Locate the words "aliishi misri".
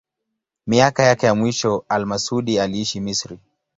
2.59-3.39